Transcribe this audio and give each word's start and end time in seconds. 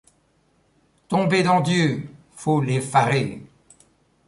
Tombez 1.09 1.43
dans 1.43 1.59
Dieu, 1.61 2.09
foule 2.35 2.71
effarée! 2.71 3.43